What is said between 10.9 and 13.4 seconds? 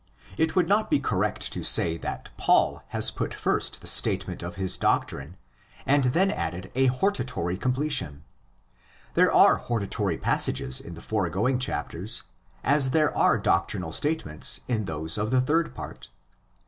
the foregoing chapters, as there are